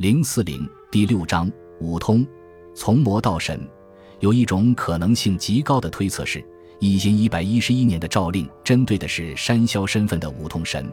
[0.00, 2.26] 零四零第六章五通，
[2.74, 3.60] 从魔到神，
[4.20, 6.42] 有一种可能性极高的推测是，
[6.78, 10.90] 一经一百一十一年的诏令针对的是山魈身份的五通神，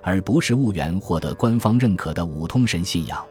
[0.00, 3.22] 而不是婺源获得官方认可的五通神信仰。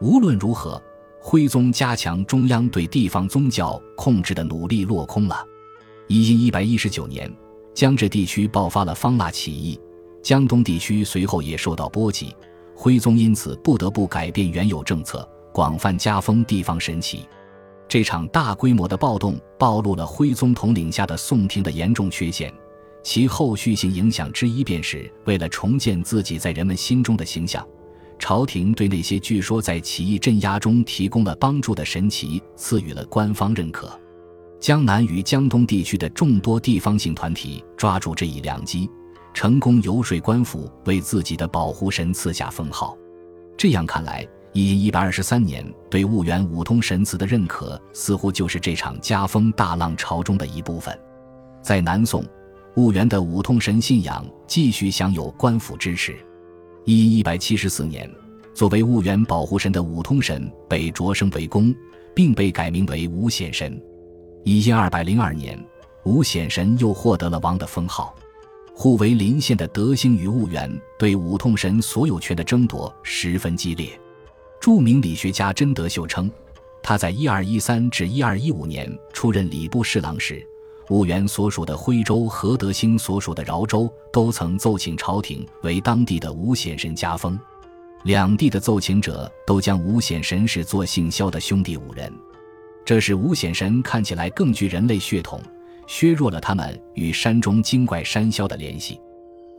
[0.00, 0.82] 无论如何，
[1.20, 5.46] 徽宗加强中央对地方宗教控制的努力落空了。
[6.08, 7.32] 一经一百一十九年，
[7.72, 9.78] 江浙地区爆发了方腊起义，
[10.24, 12.34] 江东地区随后也受到波及。
[12.76, 17.20] 徽宗因此不得不改变原有政策，广泛加封地方神祇。
[17.88, 22.52] 这场大规模的暴动暴露了徽宗统领下的宋廷的严重缺陷，
[23.02, 27.66] 其后续性影响之一便是为了重建自己在人们心中的形象，
[28.18, 33.98] 朝廷对那些据说在起义镇压中提供了帮助的神祇赐予了官方认可。
[34.60, 38.90] 江南与江东地区的众多地方性团体抓住这一良机。
[39.36, 42.96] 成功游说官府为自己的保护神赐下封号，
[43.54, 50.98] 这样看来，一一百二十三年对婺源五通神祠的认可，似乎就是这场加封大浪潮中的一部分。
[51.60, 52.24] 在南宋，
[52.76, 56.16] 婺源的五通神信仰继续享有官府支持。
[56.86, 58.10] 一一百七十四年，
[58.54, 61.74] 作为婺源保护神的五通神被擢升为公，
[62.14, 63.78] 并被改名为五显神。
[64.44, 65.62] 一千二百零二年，
[66.06, 68.14] 五显神又获得了王的封号。
[68.78, 73.98] 互为邻县的德兴与婺源对五通神所有权的争夺十分激烈。
[74.60, 76.30] 著名理学家甄德秀称，
[76.82, 80.46] 他在一二一三至一二一五年出任礼部侍郎时，
[80.88, 87.38] 婺源所属的徽州和德兴所属的饶州都曾奏请朝廷为当地的五显神加封。
[88.04, 92.12] 两地的奏请者都将五显神视作姓萧的兄弟五人，
[92.84, 95.40] 这使五显神看起来更具人类血统。
[95.86, 99.00] 削弱了他们与山中精怪山魈的联系。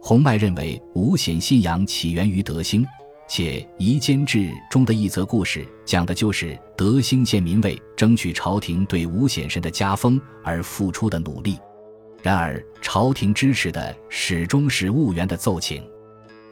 [0.02, 2.86] 洪迈认为五显信仰起源于德兴，
[3.28, 4.38] 且《夷坚志》
[4.70, 11.58] 中的一则故事讲的就是德兴县民为争取朝廷对五显神的加封而付出的努力。
[12.22, 15.84] 然而，朝廷支持的始终是婺源的奏请。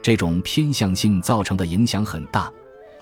[0.02, 2.52] 这种偏向性造成的影响很大，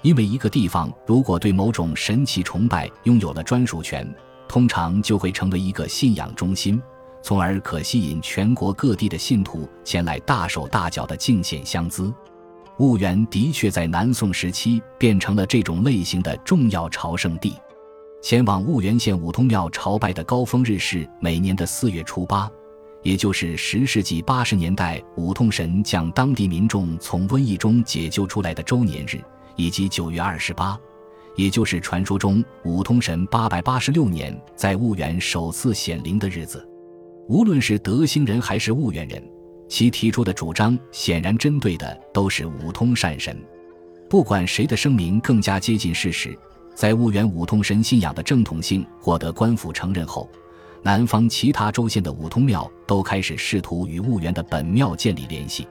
[0.02, 4.08] 因为一个地方如果对某种神奇崇拜拥有了专属权。
[4.48, 6.82] 通常就会成为一个信仰中心，
[7.22, 12.14] 从而可吸引全国各地的信徒前来大手大脚的敬献香资。
[12.78, 17.56] 婺源的确在南宋时期变成了这种类型的重要朝圣地。
[18.22, 22.50] 前往婺源县五通庙朝拜的高峰日是每年的四月初八，
[23.02, 29.22] 也就是十世纪八十年代五通神将当地民众从瘟疫中解救出来的周年日，
[29.56, 30.80] 以及九月二十八。
[31.36, 36.68] 也就是传说中五通神八百八十六年在婺源首次显灵的日子。
[37.28, 39.24] 无论是德兴人还是婺源人，
[39.70, 43.42] 其提出的主张显然针对的都是五通善神。
[44.10, 46.38] 不管谁的声明更加接近事实，
[46.76, 50.30] 在婺源五通神信仰的正统性获得官府承认后，
[50.84, 55.68] 南方其他州县的五通庙都开始试图与婺源的本庙建立联系。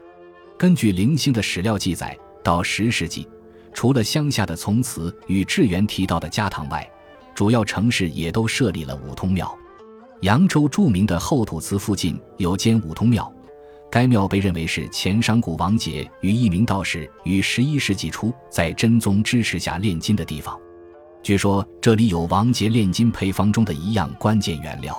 [0.58, 3.28] 根据零星的史料记载，到十世纪。
[3.72, 6.88] 除了乡下的从祠与志源提到的家堂外，
[7.34, 9.56] 主要城市也都设立了五通庙。
[10.20, 13.32] 扬州著名的后土祠附近有间五通庙，
[13.90, 20.56] 该庙被认为是前商贾王杰与一名道士于十一世纪初在真宗支持下炼金的地方。
[21.22, 24.96] 据说这里有王杰炼金配方中的一样关键原料。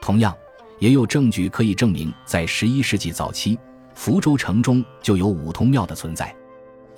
[0.00, 0.34] 同样，
[0.78, 3.58] 也有证据可以证明，在十一世纪早期，
[3.94, 6.34] 福州城中就有五通庙的存在。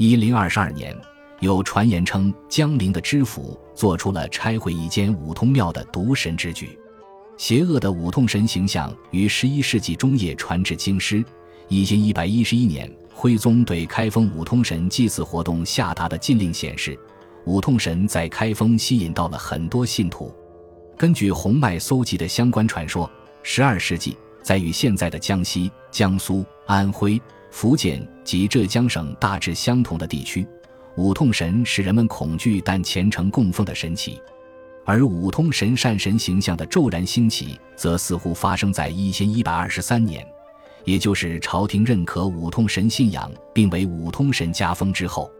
[0.00, 0.96] 一零二十二年，
[1.40, 6.78] 有传言称江陵的知府做出了拆毁一间五通庙的渎神之举。
[7.36, 11.24] 邪恶的五通神形象于十一世纪中叶传至京师。
[11.66, 16.96] 一千一百一十一年，徽宗对开封五通神祭祀活动下达的禁令显示，
[17.44, 20.32] 五通神在开封吸引到了很多信徒。
[20.96, 23.10] 根据洪迈搜集的相关传说，
[23.42, 27.20] 十二世纪在与现在的江西、江苏、安徽。
[27.50, 30.46] 福建及浙江省大致相同的地区，
[30.96, 34.20] 五通神是人们恐惧但虔诚供奉的神奇，
[34.84, 40.26] 而五通神善神形象的骤然兴起，则似乎发生在一千一百二十三年，
[40.84, 45.30] 也就是朝廷认可五通神信仰并为五通神加封之后。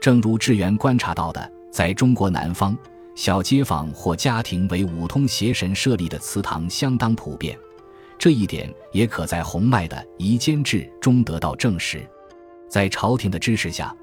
[0.00, 2.76] 正如志源观察到的，在中国南方，
[3.14, 7.58] 小街坊或家庭为五通邪神设立的祠堂相当普遍。
[8.18, 12.06] 这一点也可在洪迈的《夷坚志》中得到证实。
[12.68, 13.94] 在朝廷的支持下，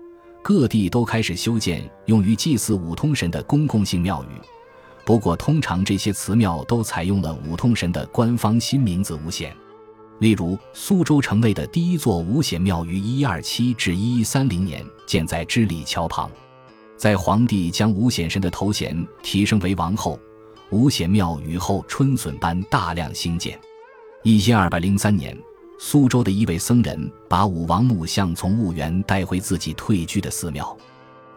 [0.41, 4.41] 各地都开始修建用于祭祀五通神的公共性庙宇。
[5.03, 9.55] 不过，通常这些祠庙都采用了五通神的官方新名字五显。
[10.19, 16.29] 例如，苏州城内的第一座五显庙于一一二七至一一三零年建在织里桥旁。
[16.95, 20.19] 在皇帝将五显神的头衔提升为王后，
[20.69, 23.59] 五显庙雨后春笋般大量兴建。
[24.23, 25.35] 一千二百零三年，
[25.79, 30.77] 苏州的一位僧人把武王墓像从婺源带回自己退居的寺庙。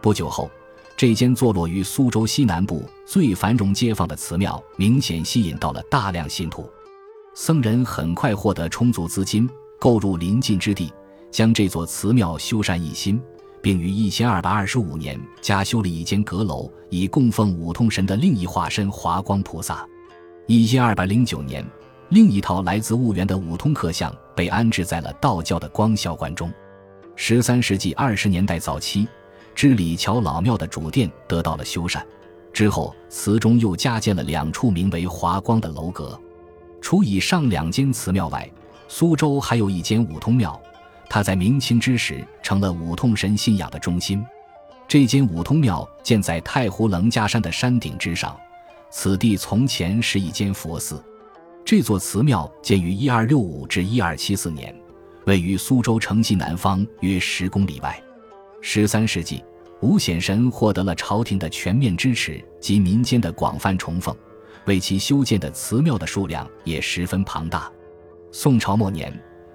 [0.03, 0.51] 不久后，
[0.95, 6.69] 这间坐落于苏州西南部最繁荣街坊的祠庙，明显吸引到了大量信徒。
[7.33, 9.49] 僧人很快获得充足资金，
[9.79, 10.93] 购入临近之地，
[11.31, 13.19] 将这座祠庙修缮一新。
[13.63, 19.83] 并于一千二百二十五年加修了一间阁楼，以供奉五通神的另一化身华光菩萨。
[20.45, 21.65] 一千二百零九年，
[22.09, 26.51] 另一套来自婺源的五通刻像被安置在了道教的光孝观中。
[27.15, 29.07] 十三世纪二十年代早期，
[29.55, 32.03] 知礼桥老庙的主殿得到了修缮，
[32.53, 36.19] 之后祠中又加建了两处名为华光的楼阁。
[36.79, 38.47] 除以上两间祠庙外，
[38.87, 40.59] 苏州还有一间五通庙。
[41.09, 44.23] 它在明清之时成了五通神信仰的中心。
[44.87, 48.37] 这间五通庙建在太湖棱家山的山顶之上，
[48.91, 51.03] 此地从前是一间佛寺。
[51.65, 54.73] 这座祠庙建于一二六五至一二七四年，
[55.25, 57.99] 位于苏州城西南方约十公里外。
[58.61, 59.43] 十三世纪，
[59.81, 64.15] 五显神获得了朝廷的全面支持及民间的广泛崇奉，
[64.65, 67.71] 为其修建的祠庙的数量也十分庞大。
[68.31, 69.11] 宋朝末年。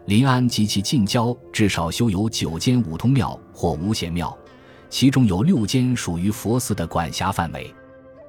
[0.06, 4.36] 临安及其近郊至少修有九间五通庙或五显庙，
[4.88, 7.72] 其中有六间属于佛寺的管辖范围。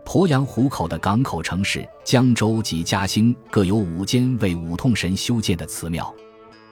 [0.05, 6.13] 鄱阳湖口的港口城市江州及嘉兴各有五间为五通神修建的祠庙，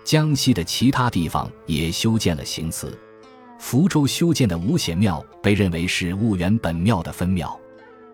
[0.03, 2.97] 江西的其他地方也修建了行祠。
[3.57, 7.57] 福州修建的五显庙被认为是婺源本庙的分庙。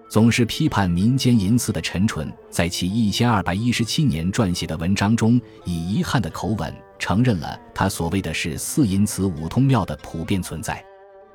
[0.07, 10.83] 总是批判民间淫祠的陈淳，在其一千二百一十七年撰写的文章中，以遗憾的口吻承认了他所谓的是四淫祠五通庙的普遍存在。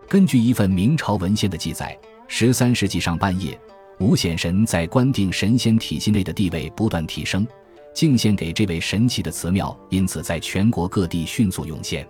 [0.09, 1.99] 根据一份明朝文献的记载，
[2.33, 3.61] 十三世纪上半叶，
[3.99, 7.45] 五显神在官定神仙体系内的地位不断提升，
[7.93, 12.07] 敬献给这位神奇的祠庙，因此在全国各地迅速涌现。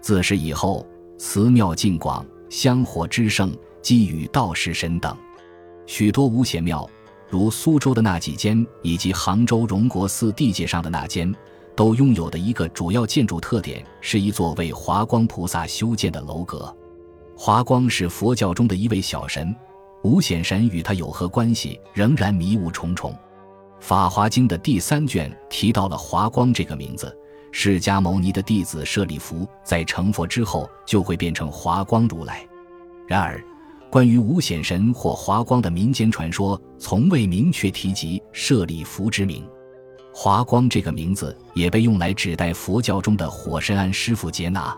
[0.00, 0.86] 自是以后，
[1.18, 3.52] 祠庙尽广，香火之盛，
[3.82, 5.14] 基于道士神等。
[5.86, 6.88] 许多五显庙，
[7.28, 11.34] 如苏州的那几间，以及杭州荣国寺地界上的那间，
[11.74, 16.74] 都拥有的一个主要建筑特点，是一座为华光菩萨修建的楼阁。
[17.40, 19.54] 华光是佛教中的一位小神，
[20.02, 23.12] 五显神与他有何关系，仍然迷雾重重。
[23.78, 27.16] 《法华经》的第三卷提到了华光这个名字，
[27.52, 32.44] 释迦牟尼的弟子舍利弗在成佛之后就会变成华光如来。
[33.06, 33.40] 然而。
[33.88, 39.48] 关于五显神或华光的民间传说，从未明确提及舍利弗之名。
[40.12, 44.76] 华光这个名字也被用来指代佛教中的火神安师傅杰那。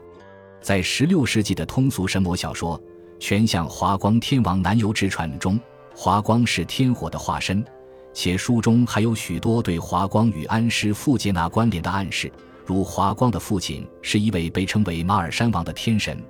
[0.61, 2.79] 在16世纪的通俗神魔小说
[3.19, 5.59] 《全像华光天王南游之传》中，
[5.95, 7.65] 华光是天火的化身，
[8.13, 12.31] 且书中还有许多对华光与安师傅杰那关联的暗示，
[12.67, 16.23] 如华光的父亲是一位被称为马尔山王的天神。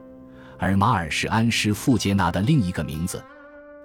[0.58, 3.22] 而马尔是安师傅杰那的另一个名字，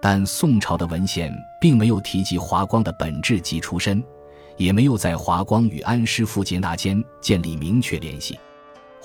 [0.02, 4.04] 但宋朝的文献并没有提及华光的本质及出身，
[4.58, 8.38] 也没有在华光与安师傅杰那间建立明确联系。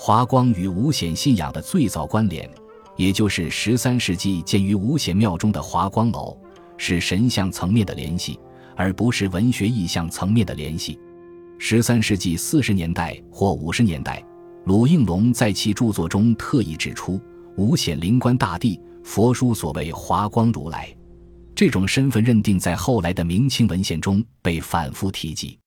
[0.03, 2.49] 华光与五显信仰的最早关联，
[2.97, 6.35] 也就是十三世纪建于五显庙中的华光楼，
[6.75, 8.39] 是神像层面的联系，
[8.75, 10.99] 而不是文学意象层面的联系。
[11.59, 14.25] 十三世纪四十年代或五十年代，
[14.65, 17.21] 鲁应龙在其著作中特意指出。
[17.55, 20.91] 五显灵官大帝，佛书所谓华光如来，
[21.53, 25.59] 这种身份认定在后来的明清文献中被反复提及。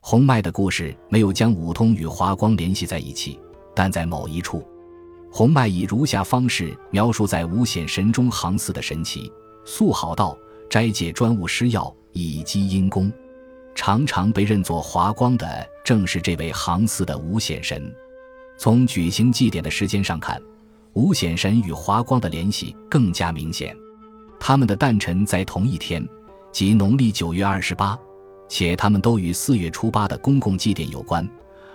[0.00, 3.38] 洪迈的故事没有将五通与华光联系在一起，
[3.76, 4.66] 但在某一处，
[5.30, 9.30] 洪迈以如下方式描述在五显神中行祀的神奇：
[9.66, 10.36] 素好道，
[10.70, 13.12] 斋戒专务施药，以积阴功。
[13.74, 17.94] 常常被认作华光的，正是这位行祀的五显神。
[18.56, 20.40] 从举行祭典的时间上看。
[20.94, 23.76] 五显神与华光的联系更加明显，
[24.40, 26.02] 他们的诞辰在同一天，
[26.50, 27.98] 即农历九月二十八，
[28.48, 31.28] 且他们都与四月初八的公共祭典有关，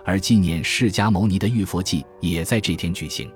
[0.03, 3.29] 而纪念释迦牟尼的浴佛祭也在这天举行。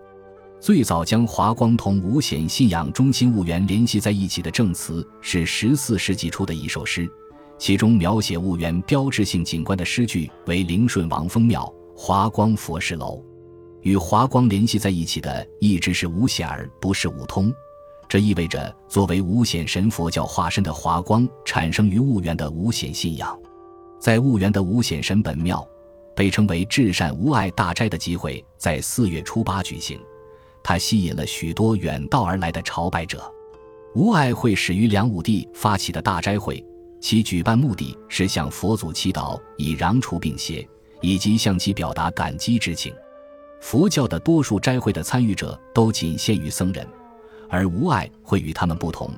[0.60, 7.08] 最早将华光同五显信仰中心婺源联系在一起的证词是十四世纪初的一首诗，
[7.60, 13.24] 其中描写婺源标志性景观的诗句为“灵顺王封庙，华光佛事楼”。
[13.84, 17.54] 与华光联系在一起的一直是五显，而不是五通。
[18.10, 23.38] 这意味着，作为五显神佛教化身的华光，产生于婺源的五显信仰。
[24.00, 25.68] 在婺源的五显神本庙，
[26.16, 30.00] 被称为至善无碍大斋的集会在四月初八举行，
[30.64, 33.30] 它吸引了许多远道而来的朝拜者。
[33.94, 36.64] 无爱会始于梁武帝发起的大斋会，
[37.00, 40.68] 其举办目的是向佛祖祈祷，以攘除病邪，
[41.02, 42.94] 以及向其表达感激之情。
[43.62, 46.88] 佛教的多数斋会的参与者都仅限于僧人，
[47.50, 49.10] 而无爱会与他们不同，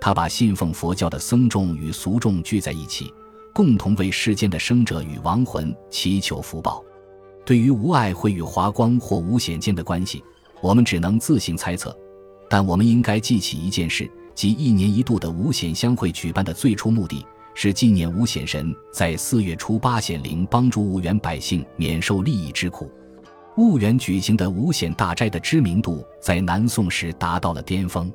[0.00, 3.12] 他把信奉佛教的僧众与俗众聚在一起，
[3.54, 6.84] 共同为世间的生者与亡魂祈求福报。
[7.44, 10.24] 对于吴爱会与华光或吴显间的关系，
[10.60, 11.96] 我们只能自行猜测，
[12.50, 22.90] 但我们应该记起一件事，即一年一度的吴显相会举办的最初目的是纪念吴显神在四月初八显灵，帮助婺源百姓免受利益之苦。
[23.56, 28.12] 婺源举行的五显大斋的知名度在南宋时达到了巅峰。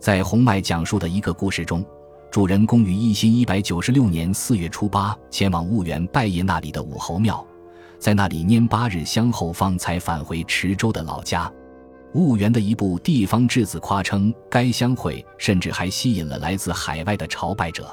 [0.00, 1.84] 在洪迈讲述的一个故事中，
[2.30, 7.44] 主人公于一心一百九十六年四月初八前往婺源拜谒那里的武侯庙，
[7.98, 11.52] 在那里拈八日香后方才返回池州的老家。
[12.14, 17.92] 婺源的一部地方志子夸称，该香会甚至还吸引了来自海外的朝拜者。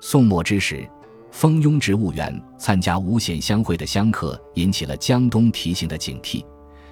[0.00, 0.88] 宋末之时。
[1.32, 6.44] 蜂拥至婺源参加五显相会的香客引起了江东提刑的警惕，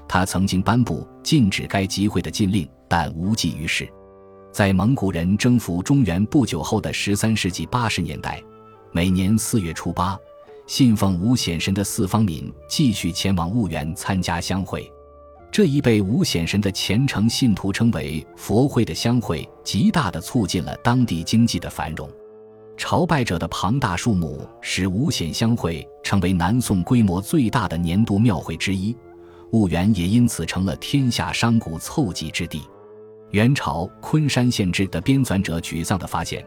[0.08, 3.88] 他曾经颁布禁止该集会的禁令，但无济于事。
[4.52, 8.42] 在蒙古人征服中原不久后的十三世纪八十年代，
[8.92, 10.18] 每年四月初八，
[10.66, 14.92] 信奉五显神的四方民继续前往婺源参加香会。
[15.50, 22.06] 这一被五显神的虔诚信徒称为“佛会”的香会，极大地促进了当地经济的繁荣。
[22.76, 28.94] 朝拜者的庞大数目使五显相会成为南宋规模最大的年度庙会之一，
[29.50, 32.60] 婺源也因此成了天下商贾凑集之地。
[33.32, 36.46] 元朝昆山县志的编纂者沮丧地发现，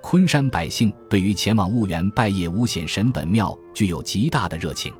[0.00, 4.92] 昆山百姓对于前往婺源拜谒五显神本庙具有极大的热情。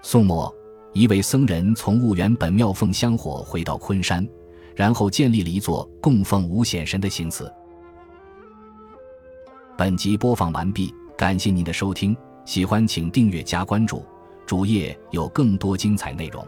[0.00, 0.52] 宋末，
[0.94, 4.26] 一位僧人从婺源本庙奉香火回到昆山，
[4.74, 7.52] 然后建立了一座供奉五显神的行祠。
[9.76, 14.02] 本集播放完毕，感谢您的收听，喜欢请订阅加关注，
[14.46, 16.42] 主页有更多精彩内容。